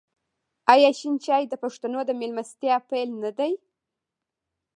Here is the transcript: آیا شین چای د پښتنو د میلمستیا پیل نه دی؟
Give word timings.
آیا 0.73 0.89
شین 0.99 1.15
چای 1.25 1.43
د 1.49 1.53
پښتنو 1.63 1.99
د 2.05 2.11
میلمستیا 2.19 2.75
پیل 2.89 3.09
نه 3.23 3.31
دی؟ 3.37 3.53